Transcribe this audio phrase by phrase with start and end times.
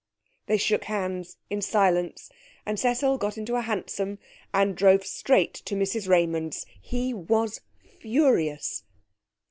[0.47, 2.31] They shook hands in silence,
[2.65, 4.17] and Cecil got into a hansom
[4.51, 6.65] and drove straight to Mrs Raymond's.
[6.81, 7.61] He was
[7.99, 8.81] furious.